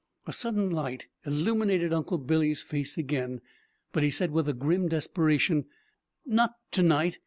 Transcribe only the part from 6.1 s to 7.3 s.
"Not to night!